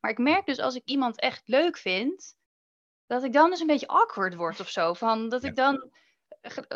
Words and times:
Maar 0.00 0.10
ik 0.10 0.18
merk 0.18 0.46
dus 0.46 0.58
als 0.58 0.74
ik 0.74 0.82
iemand 0.84 1.20
echt 1.20 1.48
leuk 1.48 1.76
vind, 1.76 2.36
dat 3.06 3.24
ik 3.24 3.32
dan 3.32 3.50
dus 3.50 3.60
een 3.60 3.66
beetje 3.66 3.88
awkward 3.88 4.34
word 4.34 4.60
of 4.60 4.68
zo. 4.68 4.92
Van 4.92 5.28
dat 5.28 5.44
ik 5.44 5.56
dan, 5.56 5.90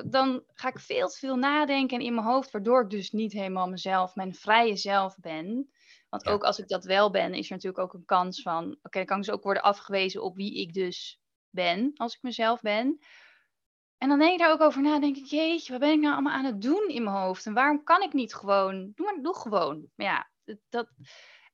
dan 0.06 0.44
ga 0.46 0.68
ik 0.68 0.78
veel 0.78 1.08
te 1.08 1.18
veel 1.18 1.36
nadenken 1.36 2.00
in 2.00 2.14
mijn 2.14 2.26
hoofd, 2.26 2.50
waardoor 2.50 2.82
ik 2.82 2.90
dus 2.90 3.10
niet 3.10 3.32
helemaal 3.32 3.68
mezelf, 3.68 4.14
mijn 4.14 4.34
vrije 4.34 4.76
zelf 4.76 5.16
ben. 5.18 5.70
Want 6.08 6.26
ook 6.26 6.44
als 6.44 6.58
ik 6.58 6.68
dat 6.68 6.84
wel 6.84 7.10
ben, 7.10 7.34
is 7.34 7.46
er 7.46 7.52
natuurlijk 7.52 7.82
ook 7.82 7.92
een 7.92 8.04
kans 8.04 8.42
van, 8.42 8.76
oké, 8.82 8.98
dan 8.98 9.04
kan 9.04 9.16
ik 9.16 9.24
dus 9.24 9.34
ook 9.34 9.42
worden 9.42 9.62
afgewezen 9.62 10.22
op 10.22 10.36
wie 10.36 10.60
ik 10.60 10.72
dus 10.72 11.20
ben, 11.50 11.92
als 11.94 12.14
ik 12.14 12.22
mezelf 12.22 12.60
ben. 12.60 12.98
En 13.98 14.08
dan 14.08 14.18
denk 14.18 14.32
ik 14.32 14.38
daar 14.38 14.52
ook 14.52 14.60
over 14.60 14.82
na, 14.82 14.98
denk 14.98 15.16
ik, 15.16 15.26
jeetje, 15.26 15.72
wat 15.72 15.80
ben 15.80 15.92
ik 15.92 16.00
nou 16.00 16.12
allemaal 16.12 16.32
aan 16.32 16.44
het 16.44 16.62
doen 16.62 16.88
in 16.88 17.02
mijn 17.04 17.16
hoofd? 17.16 17.46
En 17.46 17.54
waarom 17.54 17.84
kan 17.84 18.02
ik 18.02 18.12
niet 18.12 18.34
gewoon? 18.34 18.92
Doe 18.94 19.06
maar, 19.06 19.22
doe 19.22 19.36
gewoon. 19.36 19.88
Maar 19.94 20.06
ja, 20.06 20.30
dat, 20.68 20.88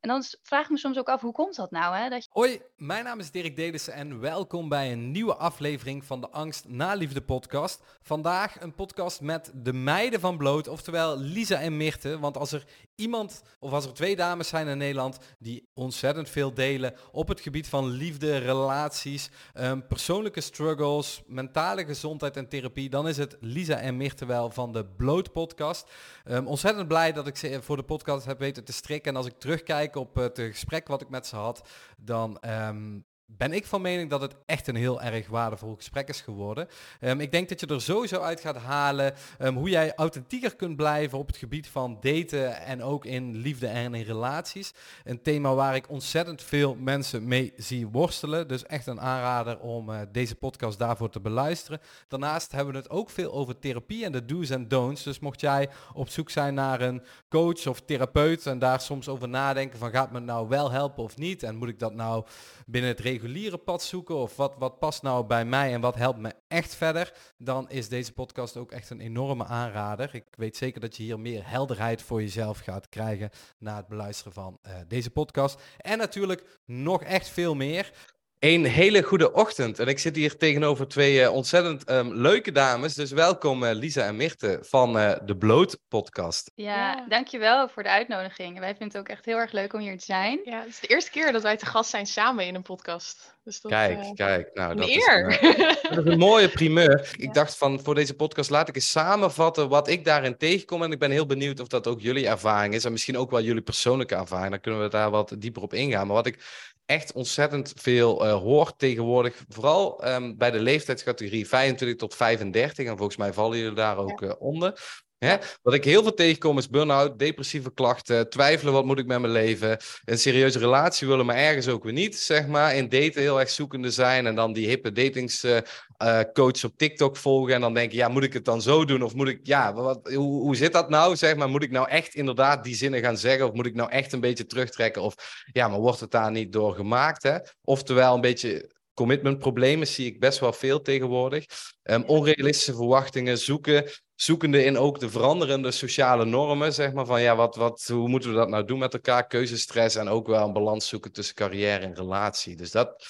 en 0.00 0.08
dan 0.08 0.24
vraag 0.42 0.64
ik 0.64 0.70
me 0.70 0.78
soms 0.78 0.98
ook 0.98 1.08
af, 1.08 1.20
hoe 1.20 1.32
komt 1.32 1.56
dat 1.56 1.70
nou? 1.70 1.96
Hè? 1.96 2.08
Dat 2.08 2.24
je... 2.24 2.30
Hoi, 2.32 2.60
mijn 2.76 3.04
naam 3.04 3.18
is 3.18 3.30
Dirk 3.30 3.56
Delissen 3.56 3.92
en 3.92 4.20
welkom 4.20 4.68
bij 4.68 4.92
een 4.92 5.10
nieuwe 5.10 5.34
aflevering 5.34 6.04
van 6.04 6.20
de 6.20 6.30
Angst 6.30 6.68
na 6.68 6.94
Liefde 6.94 7.20
podcast. 7.20 7.82
Vandaag 8.02 8.60
een 8.60 8.74
podcast 8.74 9.20
met 9.20 9.50
de 9.54 9.72
meiden 9.72 10.20
van 10.20 10.36
Bloot, 10.36 10.68
oftewel 10.68 11.18
Lisa 11.18 11.60
en 11.60 11.76
Mirte. 11.76 12.18
Want 12.18 12.36
als 12.36 12.52
er 12.52 12.66
iemand, 13.00 13.42
of 13.58 13.72
als 13.72 13.84
er 13.84 13.92
twee 13.92 14.16
dames 14.16 14.48
zijn 14.48 14.68
in 14.68 14.78
Nederland 14.78 15.18
die 15.38 15.68
ontzettend 15.74 16.28
veel 16.28 16.54
delen 16.54 16.94
op 17.12 17.28
het 17.28 17.40
gebied 17.40 17.68
van 17.68 17.86
liefde, 17.86 18.36
relaties, 18.36 19.30
um, 19.54 19.86
persoonlijke 19.86 20.40
struggles, 20.40 21.22
mentale 21.26 21.84
gezondheid 21.84 22.36
en 22.36 22.48
therapie, 22.48 22.90
dan 22.90 23.08
is 23.08 23.16
het 23.16 23.36
Lisa 23.40 23.76
en 23.76 23.96
Mirte 23.96 24.26
wel 24.26 24.50
van 24.50 24.72
de 24.72 24.84
Bloot 24.84 25.32
podcast. 25.32 25.90
Um, 26.24 26.46
ontzettend 26.46 26.88
blij 26.88 27.12
dat 27.12 27.26
ik 27.26 27.36
ze 27.36 27.62
voor 27.62 27.76
de 27.76 27.82
podcast 27.82 28.26
heb 28.26 28.38
weten 28.38 28.64
te 28.64 28.72
strikken. 28.72 29.10
En 29.10 29.16
als 29.16 29.26
ik 29.26 29.38
terugkijk 29.38 29.96
op 29.96 30.14
het 30.14 30.38
gesprek 30.38 30.88
wat 30.88 31.00
ik 31.00 31.08
met 31.08 31.26
ze 31.26 31.36
had, 31.36 31.68
dan 31.96 32.38
um, 32.40 33.04
ben 33.36 33.52
ik 33.52 33.66
van 33.66 33.82
mening 33.82 34.10
dat 34.10 34.20
het 34.20 34.34
echt 34.46 34.66
een 34.66 34.76
heel 34.76 35.02
erg 35.02 35.28
waardevol 35.28 35.74
gesprek 35.74 36.08
is 36.08 36.20
geworden. 36.20 36.68
Um, 37.00 37.20
ik 37.20 37.32
denk 37.32 37.48
dat 37.48 37.60
je 37.60 37.66
er 37.66 37.80
sowieso 37.80 38.20
uit 38.20 38.40
gaat 38.40 38.56
halen 38.56 39.14
um, 39.40 39.56
hoe 39.56 39.68
jij 39.68 39.94
authentieker 39.94 40.56
kunt 40.56 40.76
blijven 40.76 41.18
op 41.18 41.26
het 41.26 41.36
gebied 41.36 41.68
van 41.68 41.98
daten 42.00 42.56
en 42.56 42.82
ook 42.82 43.04
in 43.04 43.36
liefde 43.36 43.66
en 43.66 43.94
in 43.94 44.04
relaties. 44.04 44.72
Een 45.04 45.22
thema 45.22 45.54
waar 45.54 45.74
ik 45.74 45.90
ontzettend 45.90 46.42
veel 46.42 46.74
mensen 46.74 47.28
mee 47.28 47.52
zie 47.56 47.86
worstelen. 47.86 48.48
Dus 48.48 48.66
echt 48.66 48.86
een 48.86 49.00
aanrader 49.00 49.58
om 49.58 49.90
uh, 49.90 50.00
deze 50.12 50.34
podcast 50.34 50.78
daarvoor 50.78 51.10
te 51.10 51.20
beluisteren. 51.20 51.80
Daarnaast 52.08 52.52
hebben 52.52 52.72
we 52.72 52.78
het 52.78 52.90
ook 52.90 53.10
veel 53.10 53.32
over 53.32 53.58
therapie 53.58 54.04
en 54.04 54.12
de 54.12 54.24
do's 54.24 54.50
en 54.50 54.68
don'ts. 54.68 55.02
Dus 55.02 55.18
mocht 55.18 55.40
jij 55.40 55.68
op 55.94 56.08
zoek 56.08 56.30
zijn 56.30 56.54
naar 56.54 56.80
een 56.80 57.02
coach 57.28 57.66
of 57.66 57.80
therapeut 57.80 58.46
en 58.46 58.58
daar 58.58 58.80
soms 58.80 59.08
over 59.08 59.28
nadenken 59.28 59.78
van 59.78 59.90
gaat 59.90 60.12
me 60.12 60.20
nou 60.20 60.48
wel 60.48 60.70
helpen 60.70 61.04
of 61.04 61.16
niet 61.16 61.42
en 61.42 61.56
moet 61.56 61.68
ik 61.68 61.78
dat 61.78 61.94
nou 61.94 62.24
binnen 62.66 62.90
het 62.90 63.00
reguliere 63.20 63.58
pad 63.58 63.82
zoeken 63.82 64.16
of 64.16 64.36
wat, 64.36 64.54
wat 64.58 64.78
past 64.78 65.02
nou 65.02 65.26
bij 65.26 65.44
mij 65.44 65.72
en 65.72 65.80
wat 65.80 65.94
helpt 65.94 66.18
me 66.18 66.34
echt 66.48 66.74
verder, 66.74 67.12
dan 67.38 67.70
is 67.70 67.88
deze 67.88 68.12
podcast 68.12 68.56
ook 68.56 68.72
echt 68.72 68.90
een 68.90 69.00
enorme 69.00 69.44
aanrader. 69.44 70.14
Ik 70.14 70.24
weet 70.30 70.56
zeker 70.56 70.80
dat 70.80 70.96
je 70.96 71.02
hier 71.02 71.20
meer 71.20 71.48
helderheid 71.48 72.02
voor 72.02 72.20
jezelf 72.20 72.58
gaat 72.58 72.88
krijgen 72.88 73.30
na 73.58 73.76
het 73.76 73.88
beluisteren 73.88 74.32
van 74.32 74.58
uh, 74.66 74.72
deze 74.88 75.10
podcast. 75.10 75.60
En 75.78 75.98
natuurlijk 75.98 76.60
nog 76.64 77.02
echt 77.02 77.28
veel 77.28 77.54
meer. 77.54 77.92
Een 78.40 78.64
hele 78.64 79.02
goede 79.02 79.32
ochtend. 79.32 79.78
En 79.78 79.86
ik 79.86 79.98
zit 79.98 80.16
hier 80.16 80.36
tegenover 80.36 80.88
twee 80.88 81.20
uh, 81.20 81.32
ontzettend 81.32 81.90
um, 81.90 82.14
leuke 82.14 82.52
dames. 82.52 82.94
Dus 82.94 83.10
welkom 83.10 83.62
uh, 83.62 83.70
Lisa 83.72 84.06
en 84.06 84.16
Mirte 84.16 84.58
van 84.62 84.96
uh, 84.96 85.12
de 85.24 85.36
Bloot 85.36 85.78
podcast. 85.88 86.50
Ja, 86.54 86.74
ja, 86.74 87.04
dankjewel 87.08 87.68
voor 87.68 87.82
de 87.82 87.88
uitnodiging. 87.88 88.58
Wij 88.58 88.68
vinden 88.68 88.86
het 88.88 88.96
ook 88.96 89.08
echt 89.08 89.24
heel 89.24 89.36
erg 89.36 89.52
leuk 89.52 89.72
om 89.72 89.80
hier 89.80 89.98
te 89.98 90.04
zijn. 90.04 90.40
Ja, 90.44 90.58
het 90.58 90.68
is 90.68 90.80
de 90.80 90.86
eerste 90.86 91.10
keer 91.10 91.32
dat 91.32 91.42
wij 91.42 91.56
te 91.56 91.66
gast 91.66 91.90
zijn 91.90 92.06
samen 92.06 92.46
in 92.46 92.54
een 92.54 92.62
podcast. 92.62 93.38
Dus 93.50 93.60
dat, 93.60 93.70
kijk, 93.70 94.14
kijk. 94.14 94.50
Nou, 94.54 94.74
dat. 94.74 94.88
Is, 94.88 95.06
dat 95.94 96.06
is 96.06 96.12
een 96.12 96.18
mooie 96.18 96.48
primeur. 96.48 97.10
Ja. 97.16 97.24
Ik 97.24 97.34
dacht 97.34 97.56
van 97.56 97.80
voor 97.80 97.94
deze 97.94 98.14
podcast 98.14 98.50
laat 98.50 98.68
ik 98.68 98.74
eens 98.74 98.90
samenvatten 98.90 99.68
wat 99.68 99.88
ik 99.88 100.04
daarin 100.04 100.36
tegenkom. 100.36 100.82
En 100.82 100.92
ik 100.92 100.98
ben 100.98 101.10
heel 101.10 101.26
benieuwd 101.26 101.60
of 101.60 101.68
dat 101.68 101.86
ook 101.86 102.00
jullie 102.00 102.28
ervaring 102.28 102.74
is. 102.74 102.84
En 102.84 102.92
misschien 102.92 103.18
ook 103.18 103.30
wel 103.30 103.42
jullie 103.42 103.62
persoonlijke 103.62 104.14
ervaring. 104.14 104.50
Dan 104.50 104.60
kunnen 104.60 104.80
we 104.82 104.88
daar 104.88 105.10
wat 105.10 105.34
dieper 105.38 105.62
op 105.62 105.74
ingaan. 105.74 106.06
Maar 106.06 106.16
wat 106.16 106.26
ik 106.26 106.38
echt 106.86 107.12
ontzettend 107.12 107.72
veel 107.76 108.26
uh, 108.26 108.32
hoort 108.32 108.78
tegenwoordig. 108.78 109.44
Vooral 109.48 110.08
um, 110.08 110.36
bij 110.36 110.50
de 110.50 110.60
leeftijdscategorie 110.60 111.48
25 111.48 111.98
tot 111.98 112.14
35. 112.14 112.86
En 112.86 112.96
volgens 112.96 113.16
mij 113.16 113.32
vallen 113.32 113.58
jullie 113.58 113.74
daar 113.74 113.96
ook 113.96 114.20
ja. 114.20 114.26
uh, 114.26 114.34
onder. 114.38 114.80
Hè? 115.24 115.36
Wat 115.62 115.74
ik 115.74 115.84
heel 115.84 116.02
veel 116.02 116.14
tegenkom 116.14 116.58
is 116.58 116.68
burn-out, 116.68 117.18
depressieve 117.18 117.72
klachten, 117.74 118.30
twijfelen 118.30 118.72
wat 118.72 118.84
moet 118.84 118.98
ik 118.98 119.06
met 119.06 119.20
mijn 119.20 119.32
leven, 119.32 119.78
een 120.04 120.18
serieuze 120.18 120.58
relatie 120.58 121.08
willen, 121.08 121.26
maar 121.26 121.36
ergens 121.36 121.68
ook 121.68 121.84
weer 121.84 121.92
niet, 121.92 122.16
zeg 122.16 122.46
maar. 122.46 122.76
In 122.76 122.88
daten 122.88 123.20
heel 123.20 123.40
erg 123.40 123.50
zoekende 123.50 123.90
zijn 123.90 124.26
en 124.26 124.34
dan 124.34 124.52
die 124.52 124.68
hippe 124.68 124.92
datingscoach 124.92 126.62
uh, 126.62 126.64
op 126.64 126.76
TikTok 126.76 127.16
volgen 127.16 127.54
en 127.54 127.60
dan 127.60 127.74
denken, 127.74 127.96
ja, 127.96 128.08
moet 128.08 128.22
ik 128.22 128.32
het 128.32 128.44
dan 128.44 128.62
zo 128.62 128.84
doen 128.84 129.02
of 129.02 129.14
moet 129.14 129.28
ik, 129.28 129.40
ja, 129.42 129.72
wat, 129.72 130.10
hoe, 130.14 130.40
hoe 130.42 130.56
zit 130.56 130.72
dat 130.72 130.90
nou, 130.90 131.16
zeg 131.16 131.36
maar? 131.36 131.48
Moet 131.48 131.62
ik 131.62 131.70
nou 131.70 131.88
echt 131.88 132.14
inderdaad 132.14 132.64
die 132.64 132.74
zinnen 132.74 133.00
gaan 133.00 133.18
zeggen 133.18 133.46
of 133.46 133.52
moet 133.52 133.66
ik 133.66 133.74
nou 133.74 133.90
echt 133.90 134.12
een 134.12 134.20
beetje 134.20 134.46
terugtrekken 134.46 135.02
of, 135.02 135.14
ja, 135.52 135.68
maar 135.68 135.80
wordt 135.80 136.00
het 136.00 136.10
daar 136.10 136.30
niet 136.30 136.52
door 136.52 136.74
gemaakt, 136.74 137.22
hè? 137.22 137.38
Oftewel 137.64 138.14
een 138.14 138.20
beetje 138.20 138.74
commitmentproblemen 138.94 139.86
zie 139.86 140.06
ik 140.06 140.20
best 140.20 140.38
wel 140.38 140.52
veel 140.52 140.82
tegenwoordig. 140.82 141.44
Um, 141.82 142.04
onrealistische 142.06 142.74
verwachtingen 142.74 143.38
zoeken, 143.38 143.84
zoekende 144.22 144.64
in 144.64 144.78
ook 144.78 145.00
de 145.00 145.10
veranderende 145.10 145.70
sociale 145.70 146.24
normen, 146.24 146.72
zeg 146.72 146.92
maar, 146.92 147.06
van 147.06 147.22
ja, 147.22 147.36
wat, 147.36 147.56
wat, 147.56 147.86
hoe 147.92 148.08
moeten 148.08 148.30
we 148.30 148.36
dat 148.36 148.48
nou 148.48 148.64
doen 148.64 148.78
met 148.78 148.94
elkaar? 148.94 149.26
Keuzestress 149.26 149.96
en 149.96 150.08
ook 150.08 150.26
wel 150.26 150.46
een 150.46 150.52
balans 150.52 150.88
zoeken 150.88 151.12
tussen 151.12 151.34
carrière 151.34 151.84
en 151.84 151.94
relatie. 151.94 152.56
Dus 152.56 152.70
dat, 152.70 153.06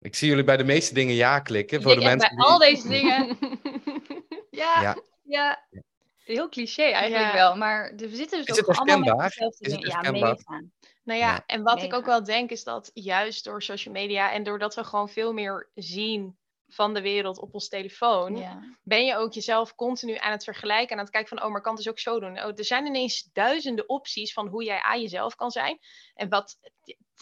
ik 0.00 0.14
zie 0.14 0.28
jullie 0.28 0.44
bij 0.44 0.56
de 0.56 0.64
meeste 0.64 0.94
dingen 0.94 1.14
ja 1.14 1.40
klikken. 1.40 1.82
Voor 1.82 1.92
ja, 1.92 1.98
de 1.98 2.04
mensen 2.04 2.36
bij 2.36 2.44
al 2.44 2.58
deze 2.58 2.88
dingen. 2.88 3.38
ja, 4.50 4.82
ja, 4.82 5.02
ja. 5.22 5.66
Heel 6.24 6.48
cliché 6.48 6.82
eigenlijk 6.82 7.32
ja. 7.32 7.34
wel, 7.34 7.56
maar 7.56 7.92
we 7.96 8.16
zitten 8.16 8.44
dus 8.44 8.58
is 8.58 8.66
ook 8.66 8.76
allemaal 8.76 9.16
met 9.16 9.28
dezelfde 9.28 9.64
Is 9.64 9.72
het 9.72 9.82
dingen. 9.82 10.16
Ja. 10.16 10.36
Nou 11.04 11.20
ja, 11.20 11.32
Ja. 11.32 11.42
en 11.46 11.62
wat 11.62 11.82
ik 11.82 11.94
ook 11.94 12.06
wel 12.06 12.24
denk 12.24 12.50
is 12.50 12.64
dat 12.64 12.90
juist 12.94 13.44
door 13.44 13.62
social 13.62 13.94
media 13.94 14.32
en 14.32 14.42
doordat 14.42 14.74
we 14.74 14.84
gewoon 14.84 15.08
veel 15.08 15.32
meer 15.32 15.70
zien 15.74 16.36
van 16.68 16.94
de 16.94 17.00
wereld 17.00 17.38
op 17.38 17.54
ons 17.54 17.68
telefoon, 17.68 18.36
ben 18.82 19.04
je 19.04 19.16
ook 19.16 19.32
jezelf 19.32 19.74
continu 19.74 20.16
aan 20.16 20.32
het 20.32 20.44
vergelijken 20.44 20.88
en 20.88 20.96
aan 20.98 21.04
het 21.04 21.10
kijken 21.10 21.36
van, 21.36 21.46
oh, 21.46 21.52
maar 21.52 21.60
kan 21.60 21.74
het 21.74 21.82
dus 21.82 21.92
ook 21.92 21.98
zo 21.98 22.20
doen. 22.20 22.38
Oh, 22.38 22.58
er 22.58 22.64
zijn 22.64 22.86
ineens 22.86 23.28
duizenden 23.32 23.88
opties 23.88 24.32
van 24.32 24.48
hoe 24.48 24.64
jij 24.64 24.80
aan 24.82 25.00
jezelf 25.00 25.34
kan 25.34 25.50
zijn. 25.50 25.78
En 26.14 26.28
wat, 26.28 26.58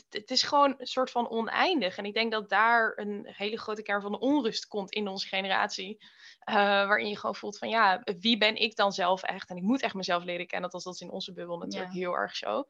het 0.08 0.30
is 0.30 0.42
gewoon 0.42 0.74
een 0.78 0.86
soort 0.86 1.10
van 1.10 1.28
oneindig. 1.30 1.96
En 1.96 2.04
ik 2.04 2.14
denk 2.14 2.32
dat 2.32 2.48
daar 2.48 2.92
een 2.96 3.26
hele 3.30 3.58
grote 3.58 3.82
kern 3.82 4.02
van 4.02 4.12
de 4.12 4.18
onrust 4.18 4.66
komt 4.66 4.92
in 4.92 5.08
onze 5.08 5.26
generatie. 5.28 5.98
eh, 6.38 6.54
waarin 6.54 7.08
je 7.08 7.16
gewoon 7.16 7.34
voelt 7.36 7.58
van, 7.58 7.68
ja, 7.68 8.02
wie 8.18 8.38
ben 8.38 8.56
ik 8.56 8.76
dan 8.76 8.92
zelf 8.92 9.22
echt? 9.22 9.50
En 9.50 9.56
ik 9.56 9.62
moet 9.62 9.82
echt 9.82 9.94
mezelf 9.94 10.24
leren 10.24 10.46
kennen. 10.46 10.70
Dat 10.70 10.86
is, 10.86 11.00
in 11.00 11.10
onze 11.10 11.32
bubbel 11.32 11.58
natuurlijk 11.58 11.92
heel 11.92 12.12
erg 12.14 12.36
zo. 12.36 12.64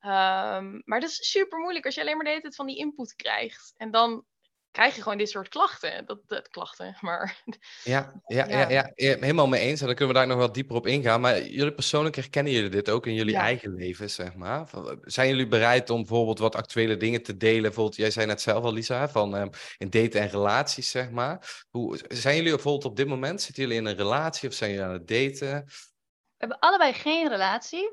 Ehm, 0.00 0.80
maar 0.84 1.00
dat 1.00 1.10
is 1.10 1.30
super 1.30 1.58
moeilijk 1.58 1.84
als 1.84 1.94
je 1.94 2.00
alleen 2.00 2.14
maar 2.14 2.24
de 2.24 2.30
hele 2.30 2.42
tijd 2.42 2.54
van 2.54 2.66
die 2.66 2.76
input 2.76 3.14
krijgt. 3.14 3.74
En 3.76 3.90
dan 3.90 4.24
krijg 4.70 4.94
je 4.96 5.02
gewoon 5.02 5.18
dit 5.18 5.28
soort 5.28 5.48
klachten. 5.48 6.06
Dat, 6.06 6.18
dat 6.26 6.48
klachten, 6.48 6.96
maar 7.00 7.42
Ja, 7.84 8.22
ja, 8.26 8.48
ja. 8.48 8.68
Ja. 8.68 8.90
Helemaal 8.94 9.46
mee 9.48 9.60
eens. 9.60 9.80
En 9.80 9.86
dan 9.86 9.94
kunnen 9.94 10.14
we 10.14 10.20
daar 10.20 10.28
nog 10.28 10.38
wel 10.38 10.52
dieper 10.52 10.76
op 10.76 10.86
ingaan. 10.86 11.20
Maar 11.20 11.42
jullie 11.42 11.74
persoonlijk 11.74 12.16
herkennen 12.16 12.52
jullie 12.52 12.68
dit 12.70 12.90
ook 12.90 13.06
in 13.06 13.14
jullie 13.14 13.32
Ja. 13.34 13.40
eigen 13.40 13.74
leven, 13.74 14.10
zeg 14.10 14.34
maar? 14.34 14.68
Zijn 15.02 15.28
jullie 15.28 15.46
bereid 15.48 15.90
om 15.90 15.96
bijvoorbeeld 16.00 16.38
wat 16.38 16.54
actuele 16.54 16.96
dingen 16.96 17.22
te 17.22 17.36
delen? 17.36 17.62
Bijvoorbeeld, 17.62 17.96
jij 17.96 18.10
zei 18.10 18.26
net 18.26 18.40
zelf 18.40 18.64
al, 18.64 18.72
Lisa, 18.72 19.08
van 19.08 19.36
ehm, 19.36 19.48
in 19.78 19.90
daten 19.90 20.20
en 20.20 20.28
relaties, 20.28 20.90
zeg 20.90 21.10
maar. 21.10 21.64
Hoe, 21.70 21.98
zijn 22.08 22.36
jullie 22.36 22.50
bijvoorbeeld 22.52 22.84
op 22.84 22.96
dit 22.96 23.06
moment, 23.06 23.42
zitten 23.42 23.62
jullie 23.62 23.78
in 23.78 23.86
een 23.86 23.96
relatie 23.96 24.48
of 24.48 24.54
zijn 24.54 24.70
jullie 24.70 24.86
aan 24.86 24.92
het 24.92 25.08
daten? 25.08 25.64
We 25.64 26.46
hebben 26.46 26.58
allebei 26.58 26.92
geen 26.92 27.28
relatie. 27.28 27.90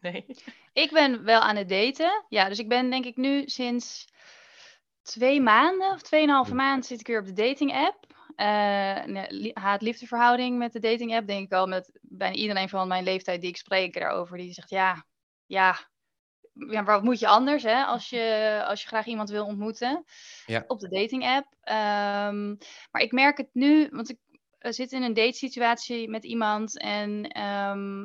nee. 0.00 0.26
Ik 0.72 0.90
ben 0.92 1.24
wel 1.24 1.40
aan 1.40 1.56
het 1.56 1.68
daten. 1.68 2.24
Ja, 2.28 2.48
dus 2.48 2.58
ik 2.58 2.68
ben 2.68 2.90
denk 2.90 3.04
ik 3.04 3.16
nu 3.16 3.42
sinds 3.46 4.08
twee 5.06 5.40
maanden 5.40 5.92
of 5.92 6.02
tweeënhalve 6.02 6.54
maand 6.54 6.86
zit 6.86 7.00
ik 7.00 7.06
weer 7.06 7.20
op 7.20 7.26
de 7.26 7.32
dating 7.32 7.72
app. 7.72 8.14
Eh, 8.36 9.52
haat-liefdeverhouding 9.52 10.58
met 10.58 10.72
de 10.72 10.78
dating 10.80 11.14
app. 11.14 11.26
Denk 11.26 11.44
ik 11.44 11.52
al 11.52 11.66
met 11.66 11.98
bijna 12.02 12.34
iedereen 12.34 12.68
van 12.68 12.88
mijn 12.88 13.04
leeftijd 13.04 13.40
die 13.40 13.50
ik 13.50 13.56
spreek 13.56 13.94
daarover. 13.94 14.36
Die 14.36 14.52
zegt 14.52 14.70
ja, 14.70 15.06
ja, 15.46 15.78
ja 16.52 16.82
maar 16.82 16.94
wat 16.94 17.02
moet 17.02 17.18
je 17.18 17.26
anders 17.26 17.62
hè, 17.62 17.84
als, 17.84 18.08
je, 18.08 18.62
als 18.66 18.82
je 18.82 18.88
graag 18.88 19.06
iemand 19.06 19.30
wil 19.30 19.46
ontmoeten 19.46 20.04
Ja. 20.46 20.64
op 20.66 20.80
de 20.80 20.88
dating 20.88 21.24
app. 21.24 21.46
Ehm, 21.60 22.48
maar 22.90 23.02
ik 23.02 23.12
merk 23.12 23.36
het 23.36 23.50
nu, 23.52 23.88
want 23.90 24.10
ik 24.10 24.18
zit 24.58 24.92
in 24.92 25.02
een 25.02 25.14
datesituatie 25.14 26.08
met 26.08 26.24
iemand 26.24 26.78
en 26.78 27.28
ehm, 27.28 28.04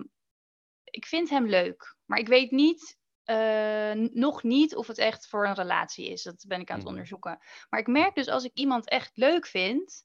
ik 0.83 1.05
vind 1.05 1.29
hem 1.29 1.47
leuk. 1.47 1.95
Maar 2.05 2.19
ik 2.19 2.27
weet 2.27 2.51
niet, 2.51 2.97
eh, 3.31 4.09
nog 4.13 4.43
niet 4.43 4.75
of 4.75 4.87
het 4.87 4.97
echt 4.97 5.27
voor 5.27 5.47
een 5.47 5.53
relatie 5.53 6.09
is. 6.09 6.23
Dat 6.23 6.45
ben 6.47 6.59
ik 6.59 6.69
aan 6.69 6.75
het 6.75 6.83
Mhm. 6.85 6.93
onderzoeken. 6.93 7.39
Maar 7.69 7.79
ik 7.79 7.87
merk 7.87 8.15
dus 8.15 8.27
als 8.27 8.43
ik 8.43 8.51
iemand 8.53 8.89
echt 8.89 9.17
leuk 9.17 9.45
vind, 9.45 10.03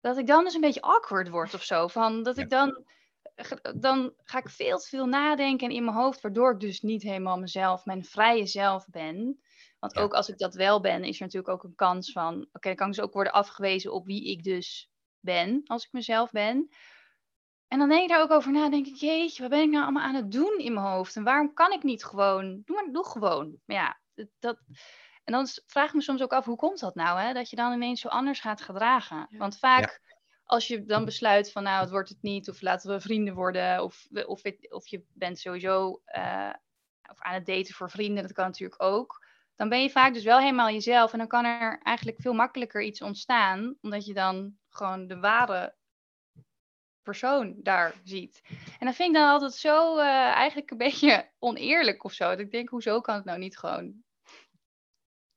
dat 0.00 0.18
ik 0.18 0.26
dan 0.26 0.44
dus 0.44 0.54
een 0.54 0.60
beetje 0.60 0.80
awkward 0.80 1.28
word 1.28 1.54
of 1.54 1.62
zo. 1.62 1.86
Van 1.86 2.22
dat 2.22 2.36
Ja. 2.36 2.42
ik 2.42 2.50
dan, 2.50 2.84
dan 3.76 4.14
ga 4.16 4.38
ik 4.38 4.48
veel 4.48 4.78
te 4.78 4.88
veel 4.88 5.06
nadenken 5.06 5.70
in 5.70 5.84
mijn 5.84 5.96
hoofd, 5.96 6.20
waardoor 6.20 6.52
ik 6.52 6.60
dus 6.60 6.80
niet 6.80 7.02
helemaal 7.02 7.38
mezelf, 7.38 7.84
mijn 7.84 8.04
vrije 8.04 8.46
zelf 8.46 8.86
ben. 8.90 9.40
Want 9.78 9.94
Ja. 9.94 10.00
ook 10.02 10.12
als 10.14 10.28
ik 10.28 10.38
dat 10.38 10.54
wel 10.54 10.80
ben, 10.80 11.04
is 11.04 11.16
er 11.16 11.22
natuurlijk 11.24 11.52
ook 11.52 11.62
een 11.64 11.74
kans 11.74 12.12
van, 12.12 12.34
oké, 12.52 12.68
dan 12.68 12.74
kan 12.74 12.88
ik 12.88 12.94
dus 12.94 13.04
ook 13.04 13.12
worden 13.12 13.32
afgewezen 13.32 13.92
op 13.92 14.06
wie 14.06 14.30
ik 14.30 14.42
dus 14.42 14.90
ben, 15.20 15.62
als 15.64 15.84
ik 15.84 15.92
mezelf 15.92 16.30
ben. 16.30 16.68
En 17.68 17.78
dan 17.78 17.88
denk 17.88 18.02
ik 18.02 18.08
daar 18.08 18.22
ook 18.22 18.30
over 18.30 18.52
na, 18.52 18.68
denk 18.70 18.86
ik, 18.86 18.94
jeetje, 18.96 19.42
wat 19.42 19.50
ben 19.50 19.60
ik 19.62 19.70
nou 19.70 19.82
allemaal 19.82 20.02
aan 20.02 20.14
het 20.14 20.32
doen 20.32 20.58
in 20.58 20.72
mijn 20.74 20.86
hoofd? 20.86 21.16
En 21.16 21.24
waarom 21.24 21.54
kan 21.54 21.72
ik 21.72 21.82
niet 21.82 22.04
gewoon, 22.04 22.62
doe 22.64 22.76
maar, 22.76 22.92
doe 22.92 23.06
gewoon. 23.06 23.58
Maar 23.64 23.76
ja, 23.76 24.00
dat- 24.38 24.58
en 25.24 25.32
dan 25.32 25.46
vraag 25.66 25.88
ik 25.88 25.94
me 25.94 26.00
soms 26.02 26.22
ook 26.22 26.32
af, 26.32 26.44
hoe 26.44 26.56
komt 26.56 26.80
dat 26.80 26.94
nou, 26.94 27.20
hè? 27.20 27.32
Dat 27.32 27.50
je 27.50 27.56
dan 27.56 27.72
ineens 27.72 28.00
zo 28.00 28.08
anders 28.08 28.40
gaat 28.40 28.60
gedragen. 28.60 29.26
Ja. 29.30 29.38
Want 29.38 29.58
vaak, 29.58 30.00
als 30.44 30.66
je 30.66 30.84
dan 30.84 31.04
besluit 31.04 31.52
van, 31.52 31.62
nou, 31.62 31.80
het 31.80 31.90
wordt 31.90 32.08
het 32.08 32.22
niet, 32.22 32.48
of 32.50 32.60
laten 32.60 32.90
we 32.90 33.00
vrienden 33.00 33.34
worden, 33.34 33.82
of, 33.82 34.06
of, 34.26 34.42
het- 34.42 34.72
of 34.72 34.86
je 34.88 35.04
bent 35.12 35.38
sowieso 35.38 36.00
eh, 36.04 36.50
of 37.10 37.20
aan 37.20 37.34
het 37.34 37.46
daten 37.46 37.74
voor 37.74 37.90
vrienden, 37.90 38.22
dat 38.22 38.32
kan 38.32 38.44
natuurlijk 38.44 38.82
ook. 38.82 39.24
Dan 39.56 39.68
ben 39.68 39.82
je 39.82 39.90
vaak 39.90 40.14
dus 40.14 40.24
wel 40.24 40.38
helemaal 40.38 40.70
jezelf 40.70 41.12
en 41.12 41.18
dan 41.18 41.26
kan 41.28 41.44
er 41.44 41.78
eigenlijk 41.82 42.20
veel 42.20 42.32
makkelijker 42.32 42.82
iets 42.82 43.02
ontstaan, 43.02 43.76
omdat 43.80 44.06
je 44.06 44.14
dan 44.14 44.56
gewoon 44.68 45.06
de 45.06 45.18
ware 45.18 45.74
persoon 47.06 47.54
daar 47.58 47.94
ziet. 48.04 48.42
En 48.78 48.86
dat 48.86 48.94
vind 48.94 49.08
ik 49.08 49.14
dan 49.14 49.28
altijd 49.28 49.52
zo 49.54 49.98
eh, 49.98 50.06
eigenlijk 50.32 50.70
een 50.70 50.76
beetje 50.86 51.28
oneerlijk 51.38 52.04
of 52.04 52.12
zo. 52.12 52.28
Dat 52.28 52.38
ik 52.38 52.50
denk, 52.50 52.68
hoezo 52.68 53.00
kan 53.00 53.14
het 53.14 53.24
nou 53.24 53.38
niet 53.38 53.58
gewoon... 53.58 53.94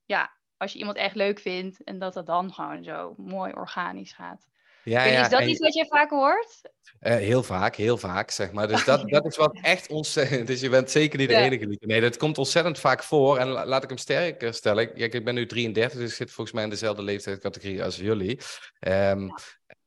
Ja, 0.05 0.37
als 0.57 0.73
je 0.73 0.79
iemand 0.79 0.97
echt 0.97 1.15
leuk 1.15 1.39
vindt 1.39 1.83
en 1.83 1.99
dat 1.99 2.13
dat 2.13 2.25
dan 2.25 2.53
gewoon 2.53 2.83
zo 2.83 3.13
mooi 3.17 3.53
organisch 3.53 4.13
gaat. 4.13 4.47
Ja, 4.83 5.03
ja, 5.03 5.21
is 5.21 5.29
dat 5.29 5.39
en- 5.41 5.49
iets 5.49 5.59
wat 5.59 5.73
jij 5.73 5.85
vaak 5.85 6.09
hoort? 6.09 6.61
Eh, 6.99 7.15
heel 7.15 7.43
vaak, 7.43 7.75
heel 7.75 7.97
vaak, 7.97 8.31
zeg 8.31 8.51
maar. 8.51 8.67
Dus 8.67 8.85
dat, 8.91 9.09
dat 9.09 9.25
is 9.25 9.37
wat 9.37 9.59
echt 9.61 9.89
ontzettend... 9.89 10.47
Dus 10.51 10.61
je 10.61 10.69
bent 10.69 10.91
zeker 10.91 11.19
niet 11.19 11.27
de 11.27 11.33
Ja. 11.33 11.41
enige. 11.41 11.77
Nee, 11.79 12.01
dat 12.01 12.17
komt 12.17 12.37
ontzettend 12.37 12.79
vaak 12.79 13.03
voor. 13.03 13.37
En 13.37 13.47
la- 13.47 13.65
laat 13.65 13.83
ik 13.83 13.89
hem 13.89 13.97
sterker 13.97 14.53
stellen. 14.53 14.95
Ik, 14.95 15.13
ik 15.13 15.25
ben 15.25 15.35
nu 15.35 15.45
33, 15.45 15.99
dus 15.99 16.09
ik 16.09 16.15
zit 16.15 16.31
volgens 16.31 16.55
mij 16.55 16.63
in 16.63 16.69
dezelfde 16.69 17.01
leeftijdscategorie 17.03 17.83
als 17.83 17.95
jullie. 17.97 18.39
Ehm, 18.79 19.29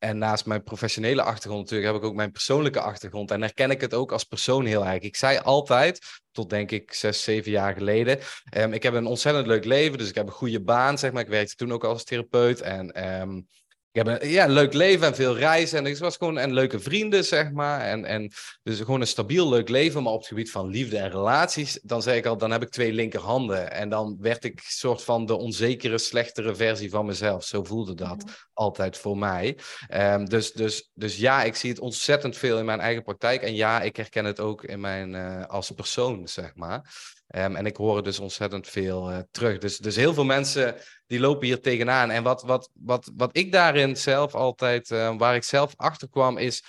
En 0.02 0.18
naast 0.18 0.46
mijn 0.46 0.62
professionele 0.62 1.22
achtergrond 1.22 1.62
natuurlijk 1.62 1.92
heb 1.92 2.02
ik 2.02 2.08
ook 2.08 2.14
mijn 2.14 2.32
persoonlijke 2.32 2.80
achtergrond. 2.80 3.30
En 3.30 3.40
herken 3.40 3.70
ik 3.70 3.80
het 3.80 3.94
ook 3.94 4.12
als 4.12 4.24
persoon 4.24 4.64
heel 4.64 4.86
erg. 4.86 5.02
Ik 5.02 5.16
zei 5.16 5.38
altijd, 5.38 6.20
tot 6.32 6.50
denk 6.50 6.70
ik 6.70 6.92
zes, 6.92 7.22
zeven 7.22 7.50
jaar 7.50 7.74
geleden... 7.74 8.18
ehm, 8.50 8.72
ik 8.72 8.82
heb 8.82 8.94
een 8.94 9.06
ontzettend 9.06 9.46
leuk 9.46 9.64
leven, 9.64 9.98
dus 9.98 10.08
ik 10.08 10.14
heb 10.14 10.26
een 10.26 10.32
goede 10.32 10.62
baan, 10.62 10.98
zeg 10.98 11.12
maar. 11.12 11.22
Ik 11.22 11.28
werkte 11.28 11.54
toen 11.54 11.72
ook 11.72 11.84
als 11.84 12.04
therapeut 12.04 12.60
en... 12.60 12.90
ehm, 12.92 13.40
ik 13.92 14.04
heb 14.04 14.22
een 14.22 14.28
ja, 14.28 14.46
leuk 14.46 14.72
leven 14.72 15.06
en 15.06 15.14
veel 15.14 15.36
reizen. 15.36 15.78
En 15.78 15.86
ik 15.86 15.98
was 15.98 16.16
gewoon 16.16 16.38
en 16.38 16.52
leuke 16.52 16.80
vrienden, 16.80 17.24
zeg 17.24 17.50
maar. 17.50 17.80
En, 17.80 18.04
en 18.04 18.32
dus 18.62 18.78
gewoon 18.78 19.00
een 19.00 19.06
stabiel, 19.06 19.48
leuk 19.48 19.68
leven. 19.68 20.02
Maar 20.02 20.12
op 20.12 20.18
het 20.18 20.28
gebied 20.28 20.50
van 20.50 20.68
liefde 20.68 20.98
en 20.98 21.10
relaties, 21.10 21.80
dan 21.82 22.02
zei 22.02 22.16
ik 22.16 22.26
al, 22.26 22.36
dan 22.36 22.50
heb 22.50 22.62
ik 22.62 22.68
twee 22.68 22.92
linkerhanden. 22.92 23.72
En 23.72 23.88
dan 23.88 24.16
werd 24.20 24.44
ik 24.44 24.60
soort 24.60 25.02
van 25.02 25.26
de 25.26 25.34
onzekere, 25.34 25.98
slechtere 25.98 26.54
versie 26.54 26.90
van 26.90 27.06
mezelf. 27.06 27.44
Zo 27.44 27.64
voelde 27.64 27.94
dat 27.94 28.24
altijd 28.52 28.98
voor 28.98 29.18
mij. 29.18 29.58
Ehm, 29.86 30.24
dus, 30.24 30.52
dus, 30.52 30.90
dus 30.94 31.16
ja, 31.16 31.42
ik 31.42 31.54
zie 31.54 31.70
het 31.70 31.80
ontzettend 31.80 32.36
veel 32.36 32.58
in 32.58 32.64
mijn 32.64 32.80
eigen 32.80 33.02
praktijk. 33.02 33.42
En 33.42 33.54
ja, 33.54 33.82
ik 33.82 33.96
herken 33.96 34.24
het 34.24 34.40
ook 34.40 34.64
in 34.64 34.80
mijn, 34.80 35.14
eh, 35.14 35.44
als 35.46 35.70
persoon, 35.70 36.28
zeg 36.28 36.54
maar. 36.54 36.94
Ehm, 37.26 37.56
en 37.56 37.66
ik 37.66 37.76
hoor 37.76 37.96
het 37.96 38.04
dus 38.04 38.18
ontzettend 38.18 38.68
veel 38.68 39.10
eh, 39.10 39.18
terug. 39.30 39.58
Dus, 39.58 39.78
dus 39.78 39.96
heel 39.96 40.14
veel 40.14 40.24
mensen 40.24 40.76
die 41.12 41.20
lopen 41.20 41.46
hier 41.46 41.60
tegenaan. 41.60 42.10
En 42.10 42.22
wat, 42.22 42.42
wat, 42.42 42.70
wat, 42.74 43.10
wat 43.16 43.36
ik 43.36 43.52
daarin 43.52 43.96
zelf 43.96 44.34
altijd, 44.34 44.90
eh, 44.90 45.16
waar 45.16 45.34
ik 45.34 45.44
zelf 45.44 45.74
achter 45.76 46.08
kwam, 46.08 46.38
is, 46.38 46.62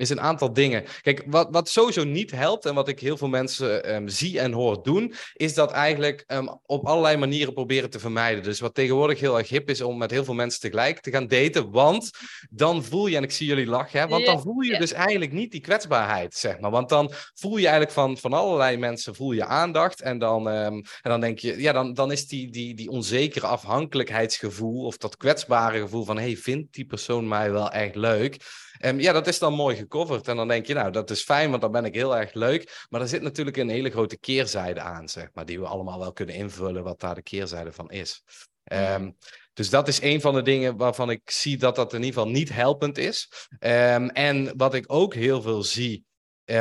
is 0.00 0.10
een 0.10 0.20
aantal 0.20 0.52
dingen. 0.52 0.84
Kijk, 1.02 1.22
wat, 1.26 1.48
wat 1.50 1.68
sowieso 1.68 2.04
niet 2.04 2.30
helpt 2.30 2.66
en 2.66 2.74
wat 2.74 2.88
ik 2.88 3.00
heel 3.00 3.16
veel 3.16 3.28
mensen 3.28 3.84
ehm, 3.84 4.08
zie 4.08 4.40
en 4.40 4.52
hoor 4.52 4.82
doen, 4.82 5.14
is 5.34 5.54
dat 5.54 5.70
eigenlijk 5.70 6.24
ehm, 6.26 6.46
op 6.66 6.86
allerlei 6.86 7.16
manieren 7.16 7.54
proberen 7.54 7.90
te 7.90 7.98
vermijden. 7.98 8.42
Dus 8.42 8.60
wat 8.60 8.74
tegenwoordig 8.74 9.20
heel 9.20 9.38
erg 9.38 9.48
hip 9.48 9.70
is 9.70 9.80
om 9.80 9.98
met 9.98 10.10
heel 10.10 10.24
veel 10.24 10.34
mensen 10.34 10.60
tegelijk 10.60 11.00
te 11.00 11.10
gaan 11.10 11.26
daten, 11.26 11.70
want 11.70 12.10
dan 12.50 12.84
voel 12.84 13.06
je, 13.06 13.16
en 13.16 13.22
ik 13.22 13.30
zie 13.30 13.46
jullie 13.46 13.66
lachen, 13.66 14.00
hè, 14.00 14.06
want 14.06 14.26
dan 14.26 14.40
voel 14.40 14.60
je 14.60 14.78
dus 14.78 14.92
eigenlijk 14.92 15.32
niet 15.32 15.50
die 15.50 15.60
kwetsbaarheid, 15.60 16.34
zeg 16.34 16.60
maar. 16.60 16.70
Want 16.70 16.88
dan 16.88 17.12
voel 17.34 17.56
je 17.56 17.66
eigenlijk 17.66 17.92
van, 17.92 18.18
van 18.18 18.32
allerlei 18.32 18.76
mensen 18.76 19.14
voel 19.14 19.32
je 19.32 19.44
aandacht 19.44 20.00
en 20.00 20.18
dan, 20.18 20.48
ehm, 20.48 20.74
en 20.74 21.10
dan 21.10 21.20
denk 21.20 21.38
je, 21.38 21.60
ja, 21.60 21.72
dan, 21.72 21.94
dan 21.94 22.12
is 22.12 22.26
die, 22.26 22.50
die, 22.50 22.74
die 22.74 22.90
onzekere 22.90 23.46
afhankelijkheidsgevoel 23.46 24.84
of 24.84 24.96
dat 24.96 25.16
kwetsbare 25.16 25.80
gevoel 25.80 26.04
van, 26.04 26.18
hey, 26.18 26.36
vindt 26.36 26.74
die 26.74 26.86
persoon 26.86 27.28
mij 27.28 27.52
wel 27.52 27.70
echt 27.70 27.94
leuk? 27.94 28.36
Ehm, 28.80 29.00
ja, 29.00 29.12
dat 29.12 29.26
is 29.26 29.38
dan 29.38 29.54
mooi 29.54 29.76
gecoverd. 29.76 30.28
En 30.28 30.36
dan 30.36 30.48
denk 30.48 30.66
je, 30.66 30.74
nou, 30.74 30.90
dat 30.90 31.10
is 31.10 31.22
fijn, 31.22 31.50
want 31.50 31.62
dan 31.62 31.72
ben 31.72 31.84
ik 31.84 31.94
heel 31.94 32.16
erg 32.16 32.34
leuk. 32.34 32.86
Maar 32.88 33.00
er 33.00 33.08
zit 33.08 33.22
natuurlijk 33.22 33.56
een 33.56 33.68
hele 33.68 33.90
grote 33.90 34.18
keerzijde 34.18 34.80
aan, 34.80 35.08
zeg 35.08 35.28
maar, 35.32 35.46
die 35.46 35.60
we 35.60 35.66
allemaal 35.66 35.98
wel 35.98 36.12
kunnen 36.12 36.34
invullen, 36.34 36.82
wat 36.82 37.00
daar 37.00 37.14
de 37.14 37.22
keerzijde 37.22 37.72
van 37.72 37.90
is. 37.90 38.22
Ehm, 38.64 39.10
dus 39.52 39.70
dat 39.70 39.88
is 39.88 40.02
een 40.02 40.20
van 40.20 40.34
de 40.34 40.42
dingen 40.42 40.76
waarvan 40.76 41.10
ik 41.10 41.30
zie 41.30 41.56
dat 41.56 41.76
dat 41.76 41.92
in 41.92 42.02
ieder 42.02 42.14
geval 42.14 42.30
niet 42.30 42.52
helpend 42.52 42.98
is. 42.98 43.48
Ehm, 43.58 44.06
en 44.06 44.56
wat 44.56 44.74
ik 44.74 44.84
ook 44.86 45.14
heel 45.14 45.42
veel 45.42 45.62
zie, 45.62 46.04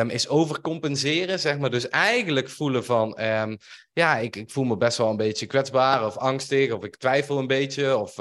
is 0.08 0.28
overcompenseren, 0.28 1.40
zeg 1.40 1.58
maar. 1.58 1.70
Dus 1.70 1.90
eigenlijk 1.90 2.50
voelen 2.50 2.86
van, 2.86 3.18
ja, 3.94 4.18
ik, 4.18 4.36
ik 4.36 4.52
voel 4.52 4.64
me 4.64 4.78
best 4.78 4.98
wel 4.98 5.10
een 5.10 5.18
beetje 5.18 5.46
kwetsbaar 5.46 6.06
of 6.06 6.18
angstig, 6.18 6.72
of 6.72 6.84
ik 6.84 6.96
twijfel 6.96 7.38
een 7.38 7.48
beetje, 7.48 7.98
of 7.98 8.16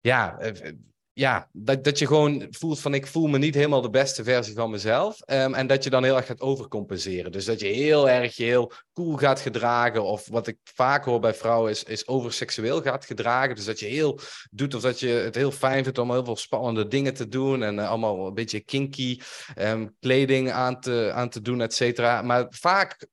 ja, 0.00 0.38
eh, 0.38 0.72
ja 1.14 1.48
dat, 1.52 1.84
dat 1.84 1.98
je 1.98 2.06
gewoon 2.06 2.46
voelt 2.50 2.80
van, 2.80 2.94
ik 2.94 3.06
voel 3.06 3.26
me 3.26 3.38
niet 3.38 3.54
helemaal 3.54 3.80
de 3.80 3.90
beste 3.90 4.24
versie 4.24 4.54
van 4.54 4.70
mezelf. 4.70 5.20
Ehm, 5.20 5.54
en 5.54 5.66
dat 5.66 5.84
je 5.84 5.90
dan 5.90 6.04
heel 6.04 6.16
erg 6.16 6.26
gaat 6.26 6.40
overcompenseren. 6.40 7.32
Dus 7.32 7.44
dat 7.44 7.60
je 7.60 7.66
heel 7.66 8.08
erg 8.08 8.36
je 8.36 8.44
heel 8.44 8.72
cool 8.92 9.16
gaat 9.16 9.40
gedragen, 9.40 10.04
of 10.04 10.28
wat 10.28 10.46
ik 10.46 10.58
vaak 10.62 11.04
hoor 11.04 11.20
bij 11.20 11.34
vrouwen 11.34 11.70
is, 11.70 11.82
is 11.82 12.08
overseksueel 12.08 12.82
gaat 12.82 13.04
gedragen. 13.04 13.54
Dus 13.54 13.64
dat 13.64 13.80
je 13.80 13.86
heel 13.86 14.18
doet 14.50 14.74
of 14.74 14.82
dat 14.82 15.00
je 15.00 15.08
het 15.08 15.34
heel 15.34 15.50
fijn 15.50 15.84
vindt 15.84 15.98
om 15.98 16.10
heel 16.10 16.24
veel 16.24 16.36
spannende 16.36 16.88
dingen 16.88 17.14
te 17.14 17.28
doen 17.28 17.62
en 17.62 17.78
eh, 17.78 17.88
allemaal 17.88 18.26
een 18.26 18.34
beetje 18.34 18.60
kinky 18.60 19.20
ehm, 19.54 19.88
kleding 20.00 20.50
aan 20.50 20.80
te, 20.80 21.10
aan 21.14 21.28
te 21.28 21.40
doen, 21.40 21.60
et 21.60 21.74
cetera. 21.74 22.22
Maar 22.22 22.46
vaak 22.48 23.06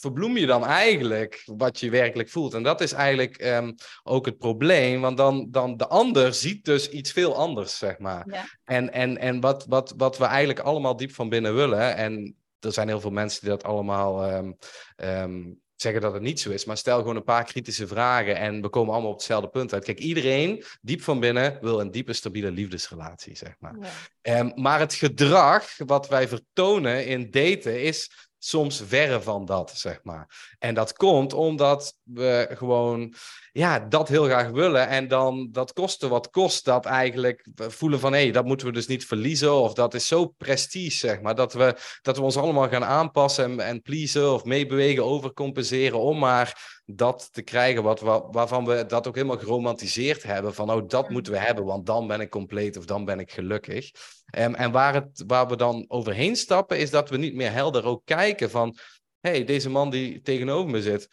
verbloem 0.00 0.36
je 0.36 0.46
dan 0.46 0.64
eigenlijk 0.64 1.42
wat 1.44 1.80
je 1.80 1.90
werkelijk 1.90 2.28
voelt. 2.28 2.54
En 2.54 2.62
dat 2.62 2.80
is 2.80 2.92
eigenlijk 2.92 3.36
ehm, 3.36 3.72
ook 4.02 4.26
het 4.26 4.38
probleem, 4.38 5.00
want 5.00 5.16
dan, 5.16 5.46
dan 5.50 5.76
de 5.76 5.86
ander 5.86 6.34
ziet 6.34 6.64
dus 6.64 6.88
iets 6.88 7.12
veel 7.12 7.36
anders, 7.36 7.78
zeg 7.78 7.98
maar. 7.98 8.26
Ja. 8.30 8.44
En, 8.64 8.92
en, 8.92 9.18
en 9.18 9.40
wat, 9.40 9.66
wat, 9.68 9.94
wat 9.96 10.18
we 10.18 10.24
eigenlijk 10.24 10.58
allemaal 10.58 10.96
diep 10.96 11.12
van 11.12 11.28
binnen 11.28 11.54
willen, 11.54 11.96
en 11.96 12.36
er 12.60 12.72
zijn 12.72 12.88
heel 12.88 13.00
veel 13.00 13.10
mensen 13.10 13.40
die 13.40 13.50
dat 13.50 13.64
allemaal 13.64 14.24
ehm, 14.24 14.52
ehm, 14.96 15.42
zeggen 15.76 16.00
dat 16.00 16.12
het 16.12 16.22
niet 16.22 16.40
zo 16.40 16.50
is, 16.50 16.64
maar 16.64 16.76
stel 16.76 16.98
gewoon 16.98 17.16
een 17.16 17.24
paar 17.24 17.44
kritische 17.44 17.86
vragen 17.86 18.36
en 18.36 18.62
we 18.62 18.68
komen 18.68 18.92
allemaal 18.92 19.10
op 19.10 19.16
hetzelfde 19.16 19.48
punt 19.48 19.72
uit. 19.72 19.84
Kijk, 19.84 19.98
iedereen 19.98 20.64
diep 20.80 21.02
van 21.02 21.20
binnen 21.20 21.58
wil 21.60 21.80
een 21.80 21.90
diepe, 21.90 22.12
stabiele 22.12 22.50
liefdesrelatie, 22.50 23.36
zeg 23.36 23.54
maar. 23.58 23.76
Ja. 24.22 24.52
Maar 24.54 24.78
het 24.78 24.94
gedrag 24.94 25.76
wat 25.76 26.08
wij 26.08 26.28
vertonen 26.28 27.06
in 27.06 27.30
daten 27.30 27.82
is 27.82 28.25
soms 28.46 28.82
verre 28.86 29.22
van 29.22 29.44
dat, 29.44 29.70
zeg 29.74 30.00
maar. 30.02 30.54
En 30.58 30.74
dat 30.74 30.92
komt 30.92 31.32
omdat 31.32 31.96
we 32.02 32.48
gewoon 32.52 33.14
ja, 33.56 33.78
dat 33.78 34.08
heel 34.08 34.24
graag 34.24 34.50
willen. 34.50 34.88
En 34.88 35.08
dan 35.08 35.48
dat 35.52 35.72
koste 35.72 36.08
wat 36.08 36.30
kost, 36.30 36.64
dat 36.64 36.84
eigenlijk 36.84 37.48
voelen 37.54 38.00
van 38.00 38.12
hé, 38.12 38.22
hey, 38.22 38.30
dat 38.30 38.44
moeten 38.44 38.66
we 38.66 38.72
dus 38.72 38.86
niet 38.86 39.06
verliezen. 39.06 39.52
Of 39.52 39.74
dat 39.74 39.94
is 39.94 40.06
zo 40.06 40.26
prestige, 40.26 40.96
zeg 40.96 41.20
maar. 41.20 41.34
Dat 41.34 41.52
we, 41.52 41.76
dat 42.02 42.16
we 42.16 42.22
ons 42.22 42.36
allemaal 42.36 42.68
gaan 42.68 42.84
aanpassen 42.84 43.44
en, 43.44 43.60
en 43.60 43.82
pleasen 43.82 44.32
of 44.32 44.44
meebewegen, 44.44 45.04
overcompenseren. 45.04 45.98
Om 45.98 46.18
maar 46.18 46.80
dat 46.84 47.28
te 47.32 47.42
krijgen 47.42 47.82
wat, 47.82 48.00
wa- 48.00 48.30
waarvan 48.30 48.64
we 48.64 48.86
dat 48.86 49.06
ook 49.08 49.14
helemaal 49.14 49.38
geromantiseerd 49.38 50.22
hebben. 50.22 50.54
Van 50.54 50.70
oh, 50.70 50.88
dat 50.88 51.10
moeten 51.10 51.32
we 51.32 51.38
hebben, 51.38 51.64
want 51.64 51.86
dan 51.86 52.06
ben 52.06 52.20
ik 52.20 52.30
compleet 52.30 52.76
of 52.76 52.84
dan 52.84 53.04
ben 53.04 53.18
ik 53.18 53.32
gelukkig. 53.32 53.90
Ehm, 54.26 54.54
en 54.54 54.70
waar, 54.72 54.94
het, 54.94 55.24
waar 55.26 55.48
we 55.48 55.56
dan 55.56 55.84
overheen 55.88 56.36
stappen, 56.36 56.78
is 56.78 56.90
dat 56.90 57.10
we 57.10 57.16
niet 57.16 57.34
meer 57.34 57.52
helder 57.52 57.84
ook 57.84 58.02
kijken 58.04 58.50
van... 58.50 58.76
hé, 59.20 59.30
hey, 59.30 59.44
deze 59.44 59.70
man 59.70 59.90
die 59.90 60.20
tegenover 60.20 60.70
me 60.70 60.82
zit, 60.82 61.08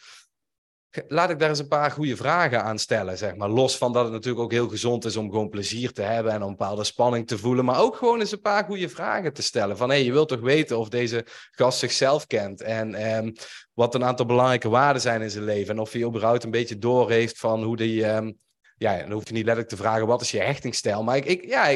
laat 1.08 1.30
ik 1.30 1.40
daar 1.40 1.50
eens 1.50 1.60
een 1.60 1.68
paar 1.68 1.92
goede 1.92 2.16
vragen 2.16 2.64
aan 2.64 2.80
stellen, 2.80 3.18
zeg 3.18 3.36
maar. 3.36 3.50
Los 3.50 3.78
van 3.78 3.94
dat 3.94 4.04
het 4.04 4.14
natuurlijk 4.14 4.44
ook 4.44 4.52
heel 4.52 4.70
gezond 4.70 5.06
is 5.06 5.18
om 5.18 5.30
gewoon 5.30 5.50
plezier 5.50 5.92
te 5.92 6.02
hebben 6.02 6.32
en 6.32 6.42
om 6.42 6.50
een 6.50 6.56
bepaalde 6.56 6.84
spanning 6.84 7.28
te 7.28 7.38
voelen. 7.38 7.66
Maar 7.66 7.82
ook 7.82 7.96
gewoon 7.96 8.20
eens 8.20 8.32
een 8.32 8.42
paar 8.42 8.64
goede 8.64 8.90
vragen 8.90 9.34
te 9.34 9.42
stellen. 9.42 9.78
Van, 9.78 9.90
hé, 9.90 9.96
hey, 9.96 10.06
je 10.06 10.12
wilt 10.12 10.28
toch 10.28 10.40
weten 10.40 10.78
of 10.78 10.90
deze 10.90 11.26
gast 11.52 11.80
zichzelf 11.80 12.28
kent 12.28 12.62
en 12.62 12.96
ehm, 12.96 13.32
wat 13.74 13.96
een 13.96 14.04
aantal 14.04 14.26
belangrijke 14.26 14.70
waarden 14.70 15.02
zijn 15.02 15.22
in 15.22 15.32
zijn 15.32 15.44
leven. 15.44 15.74
En 15.74 15.80
of 15.80 15.92
hij 15.92 16.04
überhaupt 16.04 16.44
een 16.44 16.52
beetje 16.52 16.78
door 16.78 17.10
heeft 17.10 17.38
van 17.38 17.64
hoe 17.64 17.78
die... 17.78 18.06
ehm, 18.06 18.32
ja, 18.78 18.98
dan 18.98 19.12
hoef 19.12 19.28
je 19.28 19.34
niet 19.34 19.46
letterlijk 19.46 19.76
te 19.76 19.82
vragen 19.82 20.08
wat 20.08 20.22
is 20.22 20.32
je 20.32 20.40
hechtingsstijl. 20.40 21.04
Maar 21.04 21.18
ik, 21.18 21.26
ik, 21.26 21.46
ja, 21.46 21.68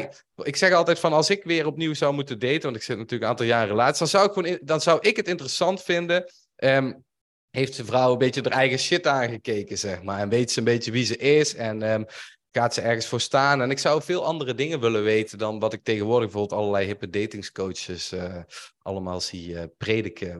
ik, 0.42 0.56
zeg 0.56 0.72
altijd 0.72 0.98
van 0.98 1.12
als 1.12 1.30
ik 1.30 1.44
weer 1.44 1.66
opnieuw 1.66 1.94
zou 1.94 2.14
moeten 2.14 2.38
daten, 2.38 2.62
want 2.62 2.76
ik 2.76 2.82
zit 2.82 2.96
natuurlijk 2.96 3.22
een 3.22 3.28
aantal 3.28 3.46
jaren 3.46 3.68
relatie, 3.68 3.98
dan 3.98 4.08
zou 4.08 4.26
ik, 4.26 4.32
gewoon 4.32 4.58
dan 4.62 4.80
zou 4.80 4.98
ik 5.00 5.16
het 5.16 5.28
interessant 5.28 5.82
vinden. 5.82 6.24
ehm, 6.56 6.92
heeft 7.50 7.76
de 7.76 7.84
vrouw 7.84 8.12
een 8.12 8.18
beetje 8.18 8.42
haar 8.42 8.52
eigen 8.52 8.78
shit 8.78 9.06
aangekeken, 9.06 9.78
zeg 9.78 10.02
maar. 10.02 10.20
En 10.20 10.28
weet 10.28 10.50
ze 10.50 10.58
een 10.58 10.64
beetje 10.64 10.90
wie 10.90 11.04
ze 11.04 11.16
is 11.16 11.54
en 11.54 11.82
ehm, 11.82 12.04
gaat 12.52 12.74
ze 12.74 12.80
ergens 12.80 13.06
voor 13.06 13.20
staan. 13.20 13.62
En 13.62 13.70
ik 13.70 13.78
zou 13.78 14.02
veel 14.02 14.24
andere 14.24 14.54
dingen 14.54 14.80
willen 14.80 15.02
weten 15.02 15.38
dan 15.38 15.58
wat 15.58 15.72
ik 15.72 15.82
tegenwoordig 15.82 16.30
bijvoorbeeld 16.30 16.60
allerlei 16.60 16.86
hippe 16.86 17.10
datingscoaches 17.10 18.12
eh, 18.12 18.36
allemaal 18.82 19.20
zie 19.20 19.58
eh, 19.58 19.64
prediken. 19.76 20.36